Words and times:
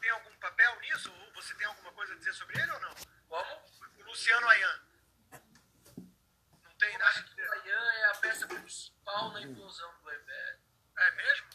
tem 0.00 0.10
algum 0.10 0.34
papel 0.36 0.80
nisso? 0.80 1.12
Ou 1.12 1.32
você 1.34 1.54
tem 1.54 1.66
alguma 1.66 1.92
coisa 1.92 2.12
a 2.14 2.16
dizer 2.16 2.32
sobre 2.34 2.60
ele 2.60 2.70
ou 2.72 2.80
não? 2.80 2.94
Como? 3.28 3.64
O 3.98 4.02
Luciano 4.04 4.48
Ayan. 4.48 4.80
Não 6.62 6.74
tem 6.78 6.98
nada 6.98 7.18
a 7.18 7.22
dizer. 7.22 7.48
Ryan 7.50 7.92
é 7.92 8.04
a 8.06 8.14
peça 8.16 8.46
principal 8.46 9.32
na 9.32 9.40
implosão 9.42 9.92
do 10.02 10.10
MBL. 10.10 10.58
É 10.96 11.10
mesmo? 11.12 11.48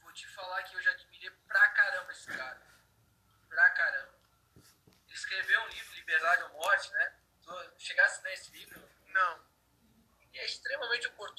Vou 0.00 0.12
te 0.12 0.26
falar 0.28 0.62
que 0.64 0.76
eu 0.76 0.82
já 0.82 0.90
admirei 0.92 1.30
pra 1.46 1.68
caramba 1.70 2.12
esse 2.12 2.26
cara. 2.28 2.62
Pra 3.48 3.70
caramba. 3.70 4.18
Ele 4.56 5.14
escreveu 5.14 5.60
um 5.62 5.68
livro, 5.68 5.94
Liberdade 5.94 6.42
ou 6.44 6.50
Morte, 6.50 6.90
né? 6.92 7.14
Chegasse 7.78 8.22
nesse 8.24 8.50
livro, 8.50 8.78
Não. 9.06 9.42
e 10.34 10.38
é 10.38 10.44
extremamente 10.44 11.06
oportuno 11.08 11.37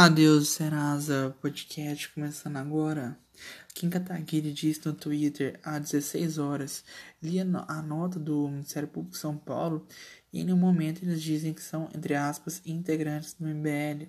Adeus, 0.00 0.50
Serasa 0.50 1.34
Podcast 1.42 2.08
começando 2.10 2.56
agora. 2.56 3.18
Kim 3.74 3.90
Kataguiri 3.90 4.52
disse 4.52 4.86
no 4.86 4.92
Twitter 4.92 5.58
há 5.64 5.76
16 5.76 6.38
horas, 6.38 6.84
li 7.20 7.40
a 7.40 7.44
nota 7.82 8.16
do 8.16 8.46
Ministério 8.46 8.86
Público 8.86 9.16
de 9.16 9.20
São 9.20 9.36
Paulo 9.36 9.84
e 10.32 10.40
em 10.40 10.52
um 10.52 10.56
momento 10.56 11.02
eles 11.02 11.20
dizem 11.20 11.52
que 11.52 11.60
são, 11.60 11.88
entre 11.92 12.14
aspas, 12.14 12.62
integrantes 12.64 13.34
do 13.34 13.44
MBL. 13.44 14.06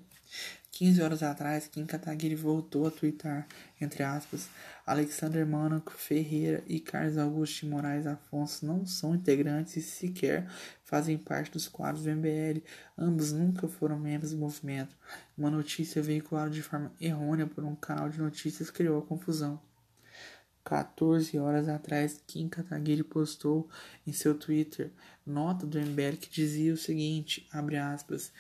15 0.80 1.02
horas 1.02 1.24
atrás, 1.24 1.68
Kim 1.68 1.86
Kataguiri 1.86 2.36
voltou 2.36 2.88
a 2.88 2.90
twittar, 2.90 3.46
entre 3.82 4.02
aspas, 4.02 4.48
Alexander 4.86 5.46
Mônaco 5.46 5.92
Ferreira 5.92 6.64
e 6.66 6.80
Carlos 6.80 7.18
Augusto 7.18 7.66
Moraes 7.66 8.08
Afonso 8.08 8.66
não 8.66 8.86
são 8.86 9.14
integrantes 9.14 9.76
e 9.76 9.82
sequer 9.82 10.50
fazem 10.86 11.18
parte 11.18 11.52
dos 11.52 11.68
quadros 11.68 12.06
do 12.06 12.10
MBL. 12.10 12.64
Ambos 12.98 13.34
nunca 13.34 13.68
foram 13.68 14.00
membros 14.00 14.32
do 14.32 14.38
movimento. 14.38 14.96
Uma 15.38 15.50
notícia 15.50 16.02
veiculada 16.02 16.50
de 16.50 16.62
forma 16.62 16.94
errônea 17.02 17.46
por 17.46 17.66
um 17.66 17.76
canal 17.76 18.08
de 18.08 18.18
notícias 18.18 18.72
criou 18.72 19.00
a 19.00 19.06
confusão. 19.06 19.60
14 20.64 21.38
horas 21.40 21.68
atrás, 21.68 22.22
Kim 22.26 22.48
Kataguiri 22.48 23.04
postou 23.04 23.68
em 24.08 24.14
seu 24.14 24.34
Twitter 24.34 24.92
nota 25.26 25.66
do 25.66 25.80
MBL 25.80 26.18
que 26.20 26.30
dizia 26.30 26.74
o 26.74 26.78
seguinte, 26.78 27.48
abre 27.52 27.78
aspas, 27.78 28.32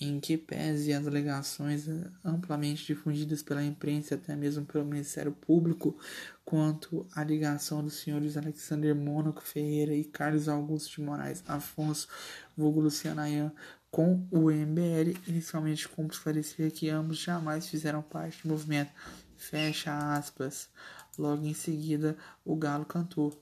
em 0.00 0.18
que 0.18 0.36
pese 0.36 0.92
as 0.92 1.06
alegações 1.06 1.88
eh, 1.88 2.10
amplamente 2.24 2.84
difundidas 2.84 3.42
pela 3.42 3.62
imprensa, 3.62 4.16
até 4.16 4.34
mesmo 4.34 4.64
pelo 4.64 4.84
Ministério 4.84 5.32
Público, 5.32 5.98
quanto 6.44 7.06
à 7.14 7.22
ligação 7.22 7.82
dos 7.82 7.94
senhores 7.94 8.36
Alexander 8.36 8.94
Mônaco 8.94 9.42
Ferreira 9.42 9.94
e 9.94 10.04
Carlos 10.04 10.48
Augusto 10.48 10.96
de 10.96 11.02
Moraes 11.02 11.42
Afonso, 11.46 12.08
vulgo 12.56 12.80
Luciano 12.80 13.20
Ayan, 13.20 13.52
com 13.90 14.26
o 14.30 14.50
MBL, 14.50 15.16
inicialmente 15.28 15.88
como 15.88 16.08
esclarecer 16.08 16.72
que 16.72 16.90
ambos 16.90 17.18
jamais 17.18 17.68
fizeram 17.68 18.02
parte 18.02 18.42
do 18.42 18.48
movimento. 18.48 18.90
Fecha 19.36 20.16
aspas. 20.16 20.68
Logo 21.16 21.46
em 21.46 21.54
seguida, 21.54 22.18
o 22.44 22.56
Galo 22.56 22.84
cantou. 22.84 23.40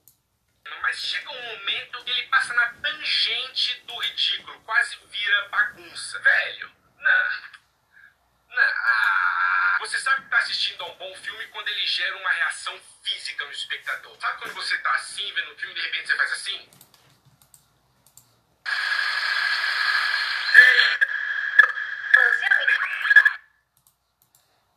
Mas 0.83 0.97
chega 0.97 1.31
um 1.31 1.59
momento 1.59 2.05
que 2.05 2.11
ele 2.11 2.29
passa 2.29 2.53
na 2.53 2.67
tangente 2.75 3.83
do 3.87 3.99
ridículo, 3.99 4.61
quase 4.67 4.97
vira 5.11 5.49
bagunça. 5.83 6.19
Velho, 6.21 6.71
não. 6.99 7.31
Não. 8.51 8.63
Ah, 8.63 9.77
Você 9.81 9.99
sabe 9.99 10.23
que 10.23 10.29
tá 10.31 10.39
assistindo 10.39 10.83
a 10.83 10.87
um 10.87 10.95
bom 10.97 11.15
filme 11.17 11.47
quando 11.49 11.69
ele 11.69 11.87
gera 11.87 12.17
uma 12.17 12.31
reação 12.31 12.79
física 13.03 13.45
no 13.45 13.51
espectador. 13.51 14.17
Sabe 14.21 14.39
quando 14.39 14.55
você 14.55 14.79
tá 14.79 14.93
assim, 14.93 15.33
vendo 15.35 15.53
o 15.53 15.57
filme 15.57 15.73
e 15.73 15.77
de 15.77 15.83
repente 15.83 16.09
você 16.09 16.17
faz 16.17 16.33
assim? 16.33 16.71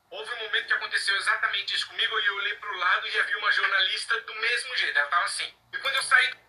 Houve 0.10 0.32
um 0.32 0.38
momento 0.38 0.68
que 0.68 0.74
aconteceu 0.74 1.16
exatamente 1.18 1.76
isso 1.76 1.88
comigo 1.88 2.20
e 2.20 2.26
eu 2.26 2.36
olhei 2.36 2.56
pro 2.56 2.78
lado 2.78 3.08
e 3.08 3.20
havia 3.20 3.38
uma 3.38 3.52
jornalista 3.52 4.20
do 4.22 4.36
mesmo 4.36 4.78
jeito. 4.78 4.98
Ela 4.98 5.10
tava 5.10 5.26
assim. 5.26 5.54
E 5.74 5.78
quando 5.78 5.96
eu 5.96 6.04
saí 6.04 6.45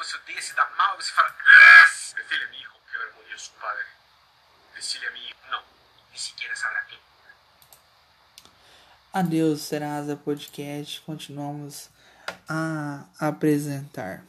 você 0.00 0.16
odeia 0.16 0.40
se 0.40 0.54
dá 0.54 0.66
mal 0.78 0.96
você 0.96 1.12
fala 1.12 1.28
yes? 1.28 2.14
Meu 2.16 2.24
filho 2.24 2.46
amigo, 2.46 2.72
eu 2.94 3.02
era 3.02 3.36
isso, 3.36 3.52
padre. 3.60 3.84
Decile 4.74 5.06
amigo, 5.06 5.38
não. 5.50 5.62
Ni 6.10 6.18
siquiera 6.18 6.56
sabrá 6.56 6.82
quem. 6.84 6.98
Adeus, 9.12 9.60
Serasa 9.60 10.16
Podcast. 10.16 11.02
Continuamos 11.02 11.90
a 12.48 13.04
apresentar. 13.18 14.24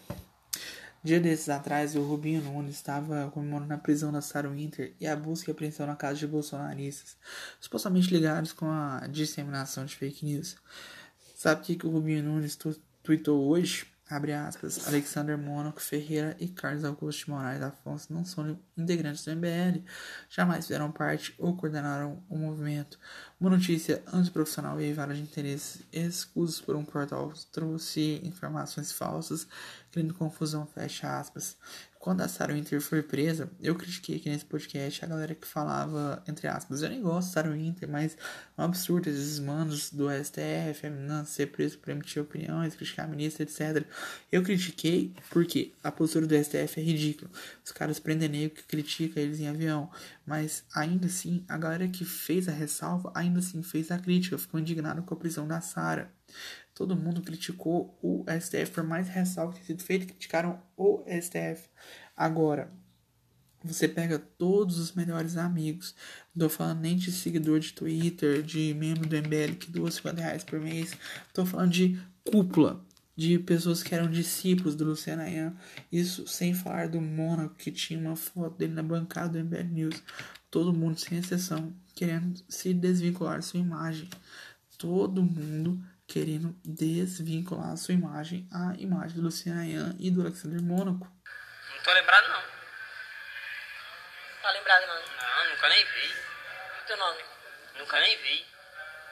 Dia 1.01 1.21
desses 1.21 1.47
atrás, 1.47 1.95
o 1.95 2.03
Rubinho 2.03 2.41
Nunes 2.41 2.75
estava 2.75 3.31
comemorando 3.31 3.73
a 3.73 3.77
prisão 3.77 4.11
da 4.11 4.21
Sarah 4.21 4.49
Winter 4.49 4.93
e 4.99 5.07
a 5.07 5.15
busca 5.15 5.51
e 5.51 5.53
apreensão 5.53 5.87
na 5.87 5.95
casa 5.95 6.19
de 6.19 6.27
bolsonaristas, 6.27 7.15
supostamente 7.61 8.13
ligados 8.13 8.51
com 8.51 8.69
a 8.69 9.07
disseminação 9.07 9.85
de 9.85 9.95
fake 9.95 10.25
news. 10.25 10.57
Sabe 11.33 11.61
o 11.61 11.63
que, 11.63 11.75
que 11.77 11.87
o 11.87 11.89
Rubinho 11.89 12.23
Nunes 12.23 12.57
tu 12.57 12.75
tweetou 13.01 13.47
hoje? 13.47 13.90
Abre 14.11 14.33
aspas, 14.33 14.89
Alexander 14.89 15.37
Mônaco 15.37 15.79
Ferreira 15.79 16.35
e 16.37 16.49
Carlos 16.49 16.83
Augusto 16.83 17.31
Moraes 17.31 17.61
Afonso 17.61 18.11
não 18.11 18.25
são 18.25 18.59
integrantes 18.77 19.23
do 19.23 19.31
MBL, 19.31 19.85
jamais 20.29 20.65
fizeram 20.65 20.91
parte 20.91 21.33
ou 21.37 21.55
coordenaram 21.55 22.21
o 22.27 22.37
movimento. 22.37 22.99
Uma 23.39 23.51
notícia 23.51 24.03
antiprofissional 24.11 24.81
e 24.81 24.91
vara 24.91 25.13
de 25.13 25.21
interesses 25.21 25.83
excusos 25.93 26.59
por 26.59 26.75
um 26.75 26.83
portal 26.83 27.31
trouxe 27.53 28.19
informações 28.25 28.91
falsas, 28.91 29.47
criando 29.93 30.13
confusão, 30.13 30.65
fecha 30.65 31.17
aspas. 31.17 31.55
Quando 32.01 32.21
a 32.21 32.27
Sarah 32.27 32.55
Winter 32.55 32.81
foi 32.81 33.03
presa, 33.03 33.47
eu 33.61 33.75
critiquei 33.75 34.15
aqui 34.15 34.27
nesse 34.27 34.43
podcast 34.43 35.05
a 35.05 35.07
galera 35.07 35.35
que 35.35 35.45
falava, 35.45 36.23
entre 36.27 36.47
aspas, 36.47 36.81
eu 36.81 36.89
nem 36.89 36.99
gosto 36.99 37.27
de 37.27 37.33
Sarah 37.35 37.51
Winter, 37.51 37.87
mas 37.87 38.17
é 38.57 38.61
um 38.61 38.65
absurdo 38.65 39.07
esses 39.07 39.37
manos 39.37 39.91
do 39.91 40.07
STF, 40.09 40.89
menina 40.89 41.23
ser 41.25 41.51
preso 41.51 41.77
por 41.77 41.91
emitir 41.91 42.19
opiniões, 42.19 42.73
criticar 42.73 43.05
a 43.05 43.07
ministra, 43.07 43.43
etc. 43.43 43.85
Eu 44.31 44.41
critiquei 44.41 45.13
porque 45.29 45.73
a 45.83 45.91
postura 45.91 46.25
do 46.25 46.33
STF 46.43 46.79
é 46.79 46.83
ridícula. 46.83 47.29
Os 47.63 47.71
caras 47.71 47.99
prendem 47.99 48.29
negro 48.29 48.55
que 48.55 48.63
critica 48.63 49.19
eles 49.19 49.39
em 49.39 49.47
avião, 49.47 49.87
mas 50.25 50.63
ainda 50.73 51.05
assim, 51.05 51.45
a 51.47 51.55
galera 51.55 51.87
que 51.87 52.03
fez 52.03 52.49
a 52.49 52.51
ressalva, 52.51 53.11
ainda 53.13 53.37
assim 53.37 53.61
fez 53.61 53.91
a 53.91 53.99
crítica, 53.99 54.39
ficou 54.39 54.59
indignado 54.59 55.03
com 55.03 55.13
a 55.13 55.17
prisão 55.17 55.47
da 55.47 55.61
Sarah. 55.61 56.09
Todo 56.81 56.95
mundo 56.95 57.21
criticou 57.21 57.95
o 58.01 58.25
STF, 58.27 58.71
por 58.71 58.83
mais 58.83 59.07
ressalva 59.07 59.53
que 59.53 59.59
tenha 59.59 59.67
sido 59.67 59.83
feita, 59.83 60.07
criticaram 60.07 60.59
o 60.75 61.03
STF. 61.05 61.69
Agora, 62.17 62.71
você 63.63 63.87
pega 63.87 64.17
todos 64.17 64.79
os 64.79 64.93
melhores 64.93 65.37
amigos, 65.37 65.93
não 66.35 66.47
tô 66.47 66.49
falando 66.49 66.79
nem 66.79 66.97
de 66.97 67.11
seguidor 67.11 67.59
de 67.59 67.73
Twitter, 67.73 68.41
de 68.41 68.73
membro 68.73 69.07
do 69.07 69.15
MBL 69.15 69.57
que 69.59 69.69
doa 69.69 69.91
50 69.91 70.23
reais 70.23 70.43
por 70.43 70.59
mês, 70.59 70.97
tô 71.31 71.45
falando 71.45 71.69
de 71.69 72.01
cúpula, 72.25 72.83
de 73.15 73.37
pessoas 73.37 73.83
que 73.83 73.93
eram 73.93 74.09
discípulos 74.09 74.73
do 74.73 74.83
Luciano 74.83 75.21
Ayan, 75.21 75.53
isso 75.91 76.25
sem 76.25 76.55
falar 76.55 76.89
do 76.89 76.99
Mônaco, 76.99 77.53
que 77.53 77.69
tinha 77.69 77.99
uma 77.99 78.15
foto 78.15 78.57
dele 78.57 78.73
na 78.73 78.81
bancada 78.81 79.33
do 79.33 79.45
MBL 79.45 79.71
News, 79.71 80.03
todo 80.49 80.73
mundo, 80.73 80.99
sem 80.99 81.19
exceção, 81.19 81.71
querendo 81.93 82.41
se 82.49 82.73
desvincular 82.73 83.35
da 83.35 83.43
sua 83.43 83.59
imagem, 83.59 84.09
todo 84.79 85.21
mundo 85.21 85.79
querendo 86.11 86.53
desvincular 86.65 87.71
a 87.71 87.77
sua 87.77 87.93
imagem 87.93 88.45
à 88.51 88.73
imagem 88.77 89.15
do 89.15 89.23
Luciano 89.23 89.61
Ayan 89.61 89.95
e 89.97 90.11
do 90.11 90.19
Alexander 90.19 90.61
Mônaco. 90.61 91.07
Não 91.07 91.83
tô 91.83 91.93
lembrado, 91.93 92.27
não. 92.27 92.41
Tá 94.41 94.51
lembrado, 94.51 94.87
não, 94.87 94.95
Não, 94.95 95.49
nunca 95.51 95.69
nem 95.69 95.85
vi. 95.85 96.13
E 96.81 96.85
teu 96.85 96.97
nome? 96.97 97.21
Nunca 97.79 97.99
nem 98.01 98.17
vi. 98.17 98.45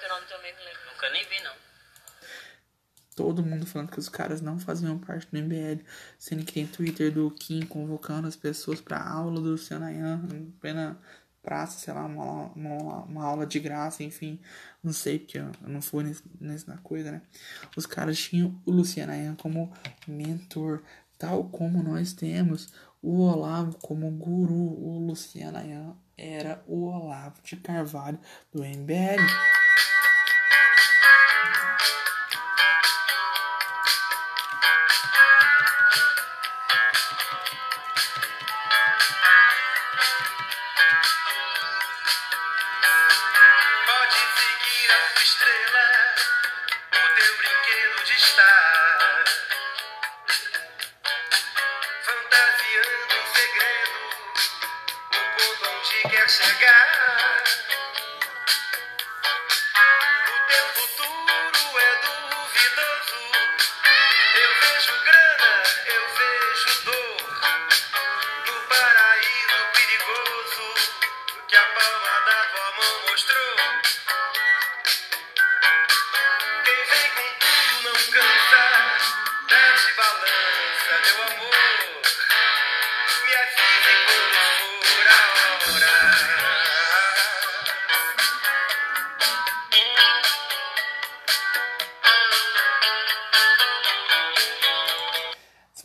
Teu 0.01 0.09
nome 0.09 0.25
também 0.27 0.53
não 0.53 0.65
lembro. 0.65 0.81
Nunca 0.91 1.09
nem 1.11 1.25
vi, 1.25 1.41
não. 1.41 1.55
Todo 3.15 3.45
mundo 3.45 3.65
falando 3.65 3.91
que 3.91 3.99
os 3.99 4.09
caras 4.09 4.41
não 4.41 4.59
faziam 4.59 4.99
parte 4.99 5.25
do 5.31 5.37
MBL, 5.37 5.81
sendo 6.17 6.43
que 6.43 6.51
tem 6.51 6.67
Twitter 6.67 7.13
do 7.13 7.31
Kim 7.31 7.65
convocando 7.65 8.27
as 8.27 8.35
pessoas 8.35 8.81
pra 8.81 9.01
aula 9.01 9.39
do 9.39 9.51
Luciano 9.51 9.85
Ayan, 9.85 10.21
em 10.33 10.51
plena 10.51 11.01
praça, 11.49 11.79
sei 11.79 11.91
lá, 11.91 12.05
uma, 12.05 12.51
uma, 12.55 13.03
uma 13.05 13.25
aula 13.25 13.43
de 13.43 13.59
graça, 13.59 14.03
enfim, 14.03 14.39
não 14.83 14.93
sei, 14.93 15.17
porque 15.17 15.39
eu 15.39 15.49
não 15.63 15.81
fui 15.81 16.15
nessa 16.39 16.77
coisa, 16.77 17.11
né? 17.11 17.23
Os 17.75 17.87
caras 17.87 18.19
tinham 18.19 18.55
o 18.67 18.71
Luciano 18.71 19.11
Ayan 19.11 19.33
como 19.33 19.73
mentor, 20.07 20.83
tal 21.17 21.45
como 21.45 21.81
nós 21.81 22.13
temos 22.13 22.71
o 23.01 23.21
Olavo 23.21 23.75
como 23.79 24.11
guru. 24.11 24.53
O 24.53 25.07
Luciano 25.07 25.57
Ayan 25.57 25.95
era 26.15 26.63
o 26.67 26.83
Olavo 26.83 27.41
de 27.43 27.55
Carvalho 27.55 28.19
do 28.53 28.63
MBL. 28.63 29.25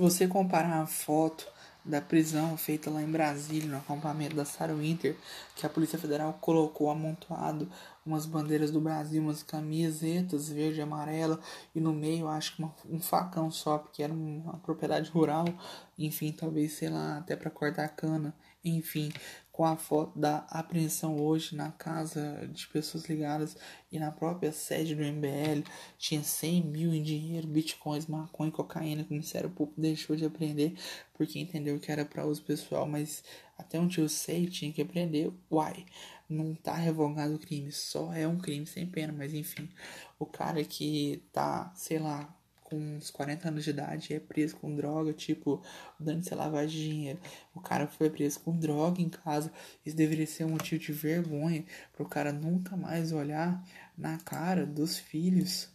Você 0.04 0.28
comparar 0.28 0.82
a 0.82 0.86
foto 0.86 1.46
da 1.82 1.98
prisão 1.98 2.58
feita 2.58 2.90
lá 2.90 3.02
em 3.02 3.10
Brasília, 3.10 3.70
no 3.70 3.78
acampamento 3.78 4.36
da 4.36 4.44
Sarah 4.44 4.74
Winter, 4.74 5.16
que 5.56 5.64
a 5.64 5.68
Polícia 5.68 5.98
Federal 5.98 6.36
colocou 6.42 6.90
amontoado 6.90 7.66
umas 8.04 8.26
bandeiras 8.26 8.70
do 8.70 8.82
Brasil, 8.82 9.22
umas 9.22 9.42
camisetas 9.42 10.50
verde 10.50 10.78
e 10.78 10.82
amarela, 10.82 11.40
e 11.74 11.80
no 11.80 11.94
meio 11.94 12.28
acho 12.28 12.54
que 12.54 12.62
uma- 12.62 12.74
um 12.90 13.00
facão 13.00 13.50
só, 13.50 13.78
porque 13.78 14.02
era 14.02 14.12
uma 14.12 14.58
propriedade 14.58 15.10
rural, 15.10 15.46
enfim, 15.98 16.32
talvez, 16.32 16.72
sei 16.72 16.90
lá, 16.90 17.16
até 17.16 17.34
para 17.34 17.50
cortar 17.50 17.88
cana, 17.88 18.34
enfim, 18.62 19.10
com 19.54 19.64
a 19.64 19.76
foto 19.76 20.18
da 20.18 20.38
apreensão 20.50 21.16
hoje 21.16 21.54
na 21.54 21.70
casa 21.70 22.44
de 22.52 22.66
pessoas 22.66 23.04
ligadas 23.04 23.56
e 23.90 24.00
na 24.00 24.10
própria 24.10 24.50
sede 24.50 24.96
do 24.96 25.02
MBL, 25.04 25.62
tinha 25.96 26.24
100 26.24 26.64
mil 26.64 26.92
em 26.92 27.00
dinheiro, 27.00 27.46
bitcoins, 27.46 28.08
maconha 28.08 28.48
e 28.48 28.52
cocaína, 28.52 29.04
que 29.04 29.10
o 29.10 29.12
Ministério 29.12 29.48
Público 29.48 29.80
deixou 29.80 30.16
de 30.16 30.24
apreender 30.24 30.74
porque 31.12 31.38
entendeu 31.38 31.78
que 31.78 31.92
era 31.92 32.04
para 32.04 32.26
uso 32.26 32.42
pessoal, 32.42 32.84
mas 32.84 33.22
até 33.56 33.78
onde 33.78 34.00
eu 34.00 34.08
sei 34.08 34.48
tinha 34.48 34.72
que 34.72 34.82
apreender, 34.82 35.32
uai, 35.48 35.86
não 36.28 36.52
tá 36.56 36.74
revogado 36.74 37.36
o 37.36 37.38
crime, 37.38 37.70
só 37.70 38.12
é 38.12 38.26
um 38.26 38.38
crime 38.38 38.66
sem 38.66 38.84
pena, 38.84 39.12
mas 39.16 39.32
enfim, 39.32 39.70
o 40.18 40.26
cara 40.26 40.64
que 40.64 41.22
tá, 41.32 41.72
sei 41.76 42.00
lá, 42.00 42.28
com 42.74 42.96
uns 42.96 43.10
40 43.10 43.48
anos 43.48 43.64
de 43.64 43.70
idade 43.70 44.14
é 44.14 44.18
preso 44.20 44.56
com 44.56 44.74
droga, 44.74 45.12
tipo, 45.12 45.64
dando 45.98 46.24
se 46.24 46.34
lavagem 46.34 46.68
de 46.70 46.88
dinheiro. 46.88 47.20
O 47.54 47.60
cara 47.60 47.86
foi 47.86 48.10
preso 48.10 48.40
com 48.40 48.58
droga 48.58 49.00
em 49.00 49.08
casa. 49.08 49.52
Isso 49.86 49.96
deveria 49.96 50.26
ser 50.26 50.44
um 50.44 50.50
motivo 50.50 50.82
de 50.82 50.92
vergonha 50.92 51.64
pro 51.92 52.08
cara 52.08 52.32
nunca 52.32 52.76
mais 52.76 53.12
olhar 53.12 53.62
na 53.96 54.18
cara 54.18 54.66
dos 54.66 54.98
filhos. 54.98 55.68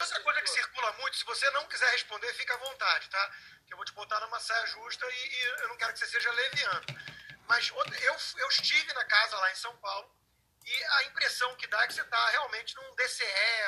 Essa 0.00 0.18
coisa 0.20 0.40
que 0.40 0.50
circula 0.50 0.92
muito, 1.00 1.16
se 1.16 1.24
você 1.24 1.48
não 1.50 1.66
quiser 1.66 1.90
responder, 1.92 2.32
fica 2.34 2.54
à 2.54 2.58
vontade, 2.58 3.08
tá? 3.10 3.30
Que 3.66 3.72
eu 3.74 3.76
vou 3.76 3.84
te 3.86 3.92
botar 3.94 4.20
numa 4.20 4.40
saia 4.40 4.66
justa 4.66 5.04
e, 5.06 5.10
e 5.10 5.62
eu 5.62 5.68
não 5.68 5.76
quero 5.76 5.92
que 5.92 5.98
você 5.98 6.06
seja 6.06 6.30
leviano. 6.32 6.86
Mas 7.48 7.68
eu, 7.68 8.16
eu 8.42 8.48
estive 8.48 8.92
na 8.94 9.04
casa 9.04 9.36
lá 9.36 9.52
em 9.52 9.56
São 9.56 9.76
Paulo 9.76 10.08
e 10.66 10.84
a 10.84 11.04
impressão 11.04 11.54
que 11.56 11.66
dá 11.66 11.82
é 11.82 11.86
que 11.86 11.92
você 11.94 12.00
está 12.00 12.30
realmente 12.30 12.74
num 12.76 12.94
DCE 12.96 13.24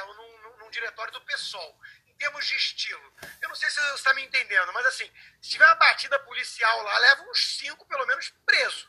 ou 0.09 0.14
num, 0.14 0.43
num- 0.43 0.59
num 0.64 0.70
diretório 0.70 1.12
do 1.12 1.20
PSOL. 1.23 1.79
Termos 2.19 2.47
de 2.47 2.57
estilo. 2.57 3.13
Eu 3.43 3.49
não 3.49 3.57
sei 3.57 3.69
se 3.69 3.81
você 3.81 3.95
está 3.95 4.15
me 4.15 4.23
entendendo, 4.23 4.73
mas 4.73 4.87
assim, 4.87 5.11
se 5.41 5.51
tiver 5.51 5.67
uma 5.67 5.75
batida 5.75 6.19
policial 6.21 6.83
lá, 6.83 6.99
leva 6.99 7.23
uns 7.23 7.59
cinco, 7.59 7.87
pelo 7.87 8.07
menos, 8.07 8.33
preso. 8.45 8.89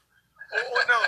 Ou, 0.52 0.72
ou 0.72 0.88
não. 0.88 1.04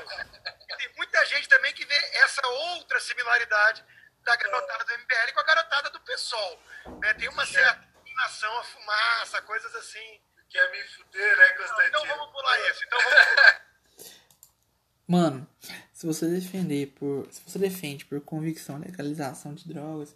Tem 0.78 0.94
muita 0.96 1.26
gente 1.26 1.48
também 1.48 1.74
que 1.74 1.86
vê 1.86 1.96
essa 2.18 2.46
outra 2.48 3.00
similaridade 3.00 3.84
da 4.24 4.36
garotada 4.36 4.84
do 4.84 4.94
MBL 4.94 5.34
com 5.34 5.40
a 5.40 5.44
garotada 5.44 5.90
do 5.92 6.00
PSOL. 6.02 6.62
né? 7.02 7.14
Tem 7.14 7.30
uma 7.30 7.46
certa 7.46 7.88
inclinação 8.02 8.58
a 8.58 8.64
fumaça, 8.64 9.42
coisas 9.44 9.74
assim. 9.76 10.22
Quer 10.50 10.70
me 10.72 10.84
fuder, 10.90 11.38
né, 11.38 11.50
Constantino? 11.54 11.88
Então 11.88 12.06
vamos 12.06 12.32
pular 12.32 12.70
isso. 12.70 12.84
Então 12.84 13.00
vamos 13.00 13.26
pular. 13.26 13.70
Mano, 15.08 15.50
se 15.92 16.06
você 16.06 16.28
defender 16.28 16.94
por. 16.94 17.28
Se 17.32 17.42
você 17.42 17.58
defende 17.58 18.06
por 18.06 18.22
convicção 18.22 18.76
a 18.76 18.80
legalização 18.80 19.56
de 19.56 19.68
drogas, 19.68 20.16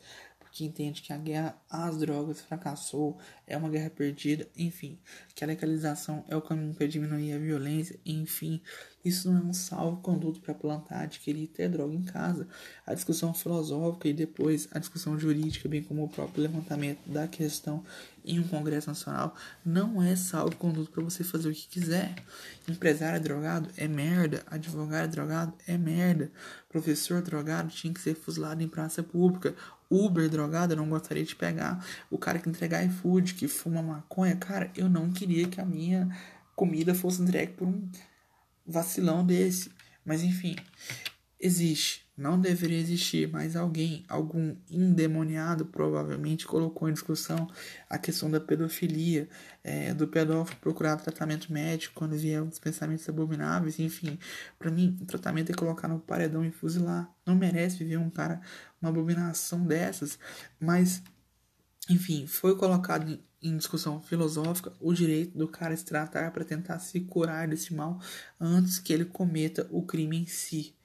porque 0.54 0.66
entende 0.66 1.02
que 1.02 1.12
a 1.12 1.18
guerra 1.18 1.60
às 1.68 1.98
drogas 1.98 2.40
fracassou, 2.40 3.18
é 3.48 3.58
uma 3.58 3.70
guerra 3.70 3.90
perdida, 3.90 4.48
enfim, 4.56 5.00
que 5.34 5.44
a 5.44 5.48
legalização 5.48 6.24
é 6.28 6.36
o 6.36 6.44
caminho 6.44 6.76
para 6.76 6.86
diminuir 6.86 7.34
a 7.34 7.40
violência, 7.40 8.00
enfim, 8.06 8.62
isso 9.04 9.30
não 9.30 9.38
é 9.38 9.44
um 9.44 9.54
salvo-conduto 9.54 10.40
para 10.40 10.54
plantar, 10.54 11.02
adquirir 11.02 11.44
e 11.44 11.48
ter 11.48 11.70
droga 11.70 11.94
em 11.94 12.04
casa. 12.04 12.48
A 12.86 12.94
discussão 12.94 13.34
filosófica 13.34 14.08
e 14.08 14.14
depois 14.14 14.68
a 14.72 14.80
discussão 14.80 15.20
jurídica, 15.20 15.68
bem 15.68 15.84
como 15.84 16.04
o 16.04 16.10
próprio 16.10 16.44
levantamento 16.44 17.00
da 17.06 17.28
questão 17.28 17.84
em 18.26 18.40
um 18.40 18.48
Congresso 18.48 18.88
Nacional, 18.88 19.36
não 19.66 20.02
é 20.02 20.16
salvo-conduto 20.16 20.92
para 20.92 21.04
você 21.04 21.24
fazer 21.24 21.50
o 21.50 21.54
que 21.54 21.68
quiser. 21.68 22.16
Empresário 22.68 23.22
drogado 23.22 23.70
é 23.76 23.88
merda, 23.88 24.42
advogado 24.48 25.12
drogado 25.12 25.54
é 25.68 25.78
merda, 25.78 26.32
professor 26.70 27.22
drogado 27.22 27.70
tinha 27.70 27.94
que 27.94 28.00
ser 28.00 28.16
fuzilado 28.16 28.64
em 28.64 28.68
praça 28.70 29.04
pública, 29.04 29.54
Uber 29.90 30.30
drogado 30.30 30.74
eu 30.74 30.78
não 30.78 30.90
gostaria 30.90 31.24
de 31.24 31.36
pegar, 31.36 31.86
o 32.10 32.18
cara 32.18 32.40
que 32.40 32.50
entrega 32.50 32.84
iFood, 32.84 33.36
que 33.36 33.48
fuma 33.48 33.82
maconha, 33.82 34.36
cara, 34.36 34.72
eu 34.76 34.90
não 34.90 35.12
queria 35.12 35.48
que 35.48 35.60
a 35.60 35.66
minha 35.66 36.10
comida 36.56 36.96
fosse 36.96 37.22
entregue 37.22 37.54
por 37.54 37.68
um 37.68 37.88
vacilão 38.66 39.26
desse. 39.26 39.72
Mas 40.06 40.24
enfim, 40.24 40.56
existe. 41.40 42.04
Não 42.16 42.40
deveria 42.40 42.78
existir, 42.78 43.28
mas 43.28 43.56
alguém, 43.56 44.06
algum 44.08 44.56
endemoniado, 44.70 45.66
provavelmente 45.66 46.46
colocou 46.46 46.88
em 46.88 46.94
discussão 46.94 47.50
a 47.90 47.98
questão 47.98 48.30
da 48.30 48.40
pedofilia, 48.40 49.28
é, 49.64 49.96
do 49.96 50.08
pedófilo 50.08 50.60
procurar 50.60 50.98
tratamento 50.98 51.52
médico 51.52 51.96
quando 51.96 52.16
vier 52.16 52.44
uns 52.44 52.60
pensamentos 52.60 53.10
abomináveis, 53.10 53.80
enfim. 53.80 54.20
Pra 54.60 54.70
mim, 54.70 54.96
o 55.02 55.06
tratamento 55.06 55.52
é 55.52 55.56
colocar 55.56 55.88
no 55.88 56.00
paredão 56.00 56.46
e 56.46 56.52
fuzilar. 56.52 57.12
Não 57.26 57.36
merece 57.36 57.80
viver 57.80 57.98
um 57.98 58.12
cara, 58.12 58.40
uma 58.80 58.92
abominação 58.92 59.66
dessas, 59.66 60.20
mas 60.60 61.02
enfim, 61.90 62.28
foi 62.28 62.56
colocado 62.56 63.20
em- 63.44 63.58
discussão 63.58 64.02
filosófica 64.02 64.74
o 64.80 64.94
direito 64.94 65.38
do 65.38 65.48
cara 65.48 65.76
se 65.76 65.86
tratar 65.86 66.32
para 66.32 66.46
tentar 66.46 66.80
se 66.80 67.00
curar 67.02 67.48
desse 67.48 67.74
mal 67.74 68.00
antes 68.40 68.80
que 68.80 68.94
ele 68.94 69.06
cometa 69.06 69.68
o 69.72 69.84
crime 69.86 70.18
em 70.18 70.26
si. 70.28 70.76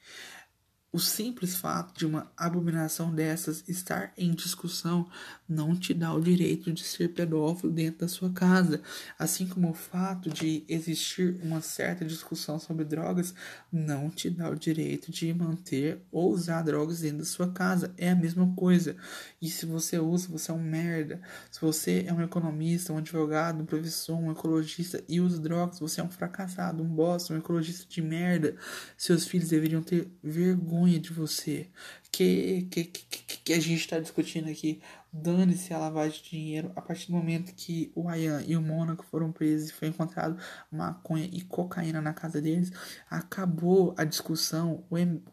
O 0.91 0.99
simples 0.99 1.57
fato 1.57 1.99
de 1.99 2.07
uma 2.07 2.33
abominação 2.35 3.15
dessas 3.15 3.63
estar 3.69 4.11
em 4.17 4.33
discussão 4.33 5.07
não 5.47 5.77
te 5.77 5.93
dá 5.93 6.15
o 6.15 6.21
direito 6.21 6.73
de 6.73 6.83
ser 6.83 7.09
pedófilo 7.09 7.71
dentro 7.71 8.01
da 8.01 8.09
sua 8.09 8.31
casa. 8.31 8.81
Assim 9.19 9.47
como 9.47 9.71
o 9.71 9.75
fato 9.75 10.31
de 10.31 10.65
existir 10.67 11.39
uma 11.43 11.61
certa 11.61 12.07
discussão 12.07 12.59
sobre 12.59 12.87
drogas 12.87 13.35
não 13.71 14.09
te 14.09 14.31
dá 14.31 14.49
o 14.49 14.57
direito 14.57 15.13
de 15.13 15.33
manter 15.35 16.01
ou 16.11 16.31
usar 16.33 16.63
drogas 16.63 17.01
dentro 17.01 17.19
da 17.19 17.25
sua 17.25 17.53
casa. 17.53 17.93
É 17.99 18.11
a 18.11 18.17
mesma 18.17 18.51
coisa. 18.55 18.97
E 19.43 19.49
se 19.51 19.67
você 19.67 19.99
usa, 19.99 20.29
você 20.29 20.51
é 20.51 20.55
um 20.55 20.63
merda. 20.63 21.21
Se 21.51 21.61
você 21.61 22.05
é 22.09 22.13
um 22.15 22.23
economista, 22.23 22.95
um 22.95 22.99
advogado, 22.99 23.61
um 23.61 23.67
professor, 23.67 24.17
um 24.17 24.33
ecologista 24.33 25.05
e 25.07 25.21
usa 25.21 25.39
drogas, 25.39 25.81
você 25.81 26.01
é 26.01 26.05
um 26.05 26.11
fracassado, 26.11 26.83
um 26.83 26.89
bosta, 26.89 27.35
um 27.35 27.39
ecologista 27.39 27.85
de 27.87 28.01
merda. 28.01 28.57
Seus 28.97 29.27
filhos 29.27 29.51
deveriam 29.51 29.83
ter 29.83 30.11
vergonha 30.23 30.78
de 30.87 31.13
você. 31.13 31.67
Que, 32.11 32.67
que, 32.71 32.85
que, 32.85 33.39
que 33.45 33.53
a 33.53 33.61
gente 33.61 33.81
está 33.81 33.99
discutindo 33.99 34.49
aqui. 34.49 34.81
Dane-se 35.13 35.73
a 35.73 35.79
lavagem 35.79 36.23
de 36.23 36.31
dinheiro. 36.31 36.73
A 36.77 36.83
partir 36.83 37.07
do 37.07 37.17
momento 37.17 37.55
que 37.55 37.91
o 37.95 38.09
Ayan 38.09 38.43
e 38.47 38.57
o 38.57 38.63
Mônaco 38.63 39.05
foram 39.07 39.33
presos 39.33 39.71
e 39.71 39.73
foi 39.73 39.89
encontrado 39.89 40.39
maconha 40.71 41.29
e 41.33 41.41
cocaína 41.41 42.01
na 42.01 42.13
casa 42.13 42.41
deles, 42.41 42.71
acabou 43.09 43.95
a 43.97 44.05
discussão 44.05 44.85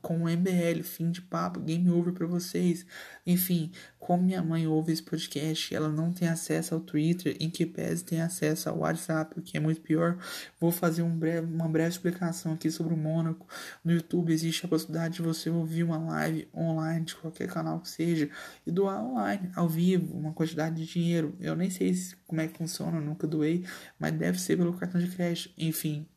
com 0.02 0.24
o 0.24 0.30
MBL. 0.30 0.84
Fim 0.84 1.12
de 1.12 1.22
papo, 1.22 1.60
game 1.60 1.90
over 1.90 2.14
para 2.14 2.26
vocês. 2.26 2.86
Enfim, 3.26 3.72
como 4.06 4.22
minha 4.22 4.44
mãe 4.44 4.68
ouve 4.68 4.94
esse 4.94 5.02
podcast, 5.02 5.74
ela 5.74 5.90
não 5.90 6.14
tem 6.14 6.28
acesso 6.28 6.76
ao 6.76 6.80
Twitter, 6.80 7.36
em 7.40 7.50
que 7.50 7.66
pese 7.66 8.06
tem 8.06 8.22
acesso 8.22 8.70
ao 8.70 8.78
WhatsApp, 8.78 9.40
o 9.40 9.42
que 9.42 9.58
é 9.58 9.60
muito 9.60 9.82
pior. 9.82 10.20
Vou 10.60 10.72
fazer 10.72 11.02
um 11.02 11.10
breve, 11.10 11.52
uma 11.52 11.68
breve 11.68 11.90
explicação 11.90 12.54
aqui 12.54 12.70
sobre 12.70 12.94
o 12.94 12.98
Mônaco. 12.98 13.48
No 13.84 13.92
YouTube 13.92 14.32
existe 14.32 14.64
a 14.64 14.70
possibilidade 14.70 15.16
de 15.16 15.22
você 15.24 15.50
ouvir 15.50 15.84
uma 15.84 15.98
live 15.98 16.48
online 16.56 17.06
de 17.06 17.16
qualquer 17.16 17.48
canal 17.48 17.80
que 17.80 17.90
seja 17.90 18.30
e 18.66 18.72
doar 18.72 19.04
online, 19.04 19.50
ao 19.66 19.70
vivo, 19.70 20.16
uma 20.18 20.32
quantidade 20.32 20.76
de 20.76 20.86
dinheiro. 20.86 21.36
Eu 21.40 21.56
nem 21.56 21.70
sei 21.70 21.94
como 22.26 22.40
é 22.42 22.48
que 22.48 22.58
funciona, 22.58 23.02
nunca 23.02 23.28
doei, 23.28 23.66
mas 24.00 24.14
deve 24.14 24.40
ser 24.40 24.58
pelo 24.58 24.74
cartão 24.74 25.02
de 25.02 25.08
crédito. 25.08 25.54
Enfim, 25.58 26.08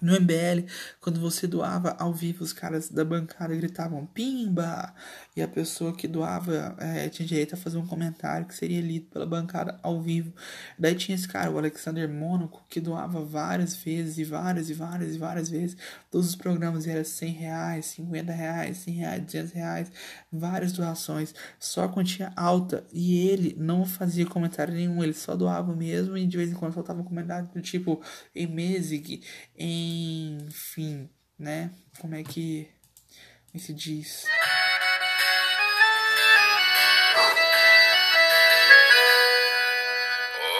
no 0.00 0.14
MBL, 0.14 0.66
quando 1.00 1.20
você 1.20 1.46
doava 1.46 1.96
ao 1.98 2.12
vivo, 2.12 2.42
os 2.42 2.52
caras 2.52 2.88
da 2.88 3.04
bancada 3.04 3.54
gritavam 3.54 4.06
pimba! 4.06 4.94
E 5.36 5.42
a 5.42 5.48
pessoa 5.48 5.94
que 5.94 6.08
doava 6.08 6.74
é, 6.78 7.08
tinha 7.08 7.26
direito 7.26 7.54
a 7.54 7.58
fazer 7.58 7.78
um 7.78 7.86
comentário 7.86 8.46
que 8.46 8.54
seria 8.54 8.80
lido 8.80 9.06
pela 9.06 9.26
bancada 9.26 9.78
ao 9.82 10.00
vivo. 10.00 10.32
Daí 10.78 10.94
tinha 10.94 11.14
esse 11.14 11.28
cara, 11.28 11.50
o 11.50 11.58
Alexander 11.58 12.08
Mônaco, 12.08 12.64
que 12.68 12.80
doava 12.80 13.24
várias 13.24 13.76
vezes, 13.76 14.18
e 14.18 14.24
várias, 14.24 14.70
e 14.70 14.74
várias, 14.74 15.14
e 15.14 15.18
várias 15.18 15.48
vezes. 15.48 15.76
Todos 16.10 16.28
os 16.28 16.36
programas 16.36 16.86
eram 16.86 17.04
100 17.04 17.32
reais, 17.32 17.86
50 17.86 18.32
reais, 18.32 18.76
100 18.78 18.94
reais, 18.94 19.22
200 19.24 19.52
reais, 19.52 19.92
várias 20.32 20.72
doações, 20.72 21.34
só 21.58 21.88
quantia 21.88 22.32
alta. 22.36 22.84
E 22.92 23.28
ele 23.28 23.54
não 23.58 23.84
fazia 23.84 24.26
comentário 24.26 24.74
nenhum, 24.74 25.02
ele 25.02 25.14
só 25.14 25.36
doava 25.36 25.74
mesmo 25.74 26.16
e 26.16 26.26
de 26.26 26.36
vez 26.36 26.50
em 26.50 26.54
quando 26.54 26.74
soltava 26.74 27.00
um 27.00 27.04
comentário 27.04 27.48
do 27.54 27.60
tipo 27.60 28.00
em 28.34 28.46
Mesig, 28.46 29.22
em 29.56 29.89
enfim, 29.90 31.10
né? 31.38 31.70
Como 31.98 32.14
é 32.14 32.22
que, 32.22 32.70
se 33.58 33.74
diz? 33.74 34.24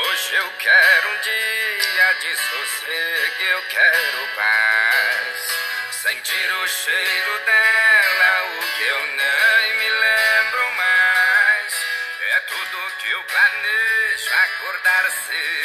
Hoje 0.03 0.35
eu 0.35 0.51
quero 0.59 1.09
um 1.11 1.21
dia 1.21 2.13
de 2.21 2.37
sossego, 2.37 3.43
eu 3.43 3.63
quero 3.69 4.37
paz. 4.37 5.39
Sentir 6.03 6.53
o 6.53 6.69
cheiro 6.69 7.39
dela, 7.47 8.59
o 8.59 8.61
que 8.77 8.83
eu 8.83 9.01
nem 9.07 9.79
me 9.79 9.89
lembro 9.89 10.77
mais. 10.77 11.75
É 12.37 12.41
tudo 12.41 12.97
que 12.99 13.11
eu 13.11 13.23
planejo, 13.25 14.31
acordar 14.35 15.11
cedo 15.11 15.60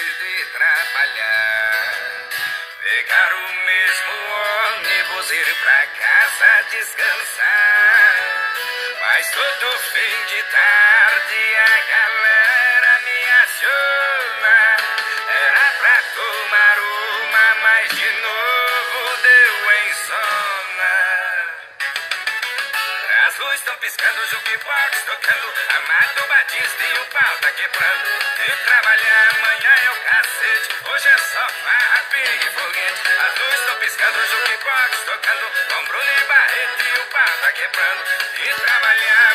descansar. 6.75 8.15
Mas 9.01 9.31
todo 9.31 9.79
fim 9.79 10.25
de 10.27 10.43
tarde 10.43 11.41
a 11.55 11.75
galera 11.93 12.99
me 13.05 13.19
aciona. 13.43 14.59
Era 15.29 15.65
pra 15.79 15.97
tomar 16.15 16.77
uma, 16.79 17.55
mas 17.63 17.89
de 17.91 18.11
novo 18.11 19.17
deu 19.23 19.55
insônia. 19.87 20.99
As 23.27 23.37
luzes 23.39 23.59
estão 23.59 23.77
piscando, 23.77 24.25
jukebox 24.27 25.03
tocando 25.05 25.53
Amado 25.77 26.27
Batista 26.27 26.83
e 26.83 26.99
o 26.99 27.05
pau 27.05 27.37
tá 27.41 27.51
quebrando 27.51 28.09
E 28.47 28.65
trabalhar 28.65 29.29
amanhã 29.35 29.73
é 29.83 29.89
o 29.91 29.95
cacete 30.03 30.69
Hoje 30.91 31.07
é 31.07 31.17
só 31.17 31.49
farra, 31.49 32.03
perigo 32.11 32.45
e 32.45 32.49
foguete 32.51 33.01
As 33.25 33.39
luzes 33.39 33.59
estão 33.59 33.75
piscando, 33.77 34.27
jukebox 34.27 34.99
tocando 35.05 35.45
Com 35.69 35.85
Bruno 35.85 36.11
e 36.11 36.23
preocupar, 37.05 37.37
tá 37.41 37.51
quebrando 37.53 38.03
e 38.39 38.61
trabalhando. 38.61 39.34